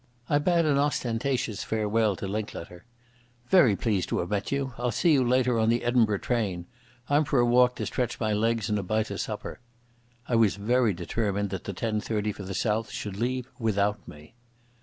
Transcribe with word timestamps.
I 0.27 0.39
bade 0.39 0.65
an 0.65 0.79
ostentatious 0.79 1.63
farewell 1.63 2.15
to 2.15 2.27
Linklater. 2.27 2.85
"Very 3.49 3.75
pleased 3.75 4.09
to 4.09 4.17
have 4.17 4.31
met 4.31 4.51
you. 4.51 4.73
I'll 4.79 4.89
see 4.89 5.13
you 5.13 5.23
later 5.23 5.59
on 5.59 5.69
the 5.69 5.83
Edinburgh 5.83 6.17
train. 6.21 6.65
I'm 7.07 7.23
for 7.23 7.39
a 7.39 7.45
walk 7.45 7.75
to 7.75 7.85
stretch 7.85 8.19
my 8.19 8.33
legs, 8.33 8.67
and 8.67 8.79
a 8.79 8.83
bite 8.83 9.11
o' 9.11 9.17
supper." 9.17 9.59
I 10.27 10.33
was 10.33 10.55
very 10.55 10.93
determined 10.95 11.51
that 11.51 11.65
the 11.65 11.73
ten 11.73 12.01
thirty 12.01 12.31
for 12.31 12.41
the 12.41 12.55
south 12.55 12.89
should 12.89 13.17
leave 13.17 13.47
without 13.59 14.07
me. 14.07 14.33